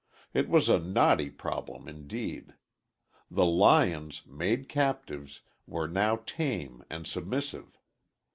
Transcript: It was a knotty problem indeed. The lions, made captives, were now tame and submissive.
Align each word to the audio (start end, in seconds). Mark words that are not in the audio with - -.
It 0.33 0.49
was 0.49 0.67
a 0.67 0.79
knotty 0.79 1.29
problem 1.29 1.87
indeed. 1.87 2.55
The 3.29 3.45
lions, 3.45 4.23
made 4.25 4.67
captives, 4.67 5.41
were 5.67 5.87
now 5.87 6.23
tame 6.25 6.83
and 6.89 7.05
submissive. 7.05 7.77